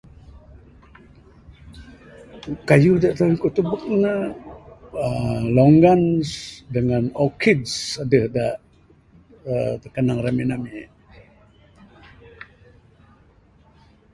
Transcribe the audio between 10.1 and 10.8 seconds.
aaa remin ami